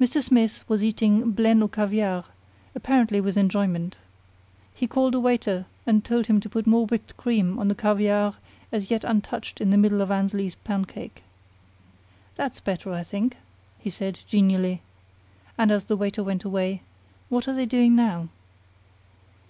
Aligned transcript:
Mr. 0.00 0.22
Smith 0.22 0.64
was 0.66 0.82
eating 0.82 1.30
blennes 1.34 1.62
au 1.62 1.68
caviar 1.68 2.24
apparently 2.74 3.20
with 3.20 3.36
enjoyment. 3.36 3.98
He 4.74 4.86
called 4.86 5.14
a 5.14 5.20
waiter 5.20 5.66
and 5.86 6.02
told 6.02 6.24
him 6.26 6.40
to 6.40 6.48
put 6.48 6.66
more 6.66 6.86
whipped 6.86 7.14
cream 7.18 7.58
on 7.58 7.68
the 7.68 7.74
caviare 7.74 8.32
as 8.72 8.90
yet 8.90 9.04
untouched 9.04 9.60
in 9.60 9.68
the 9.68 9.76
middle 9.76 10.00
of 10.00 10.10
Annesley's 10.10 10.54
pancake. 10.54 11.22
"That's 12.34 12.60
better, 12.60 12.94
I 12.94 13.02
think," 13.02 13.36
he 13.78 13.90
said, 13.90 14.20
genially. 14.26 14.80
And 15.58 15.70
as 15.70 15.84
the 15.84 15.98
waiter 15.98 16.24
went 16.24 16.44
away, 16.44 16.80
"What 17.28 17.46
are 17.46 17.52
they 17.54 17.66
doing 17.66 17.94
now?" 17.94 18.30